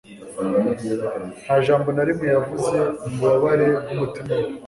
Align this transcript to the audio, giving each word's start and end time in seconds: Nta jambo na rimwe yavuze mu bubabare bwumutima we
Nta 1.43 1.55
jambo 1.65 1.89
na 1.93 2.03
rimwe 2.07 2.25
yavuze 2.35 2.77
mu 3.03 3.13
bubabare 3.19 3.67
bwumutima 3.81 4.33
we 4.43 4.47